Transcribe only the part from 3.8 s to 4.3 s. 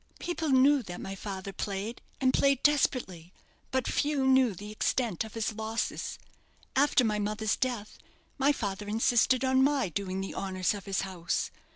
few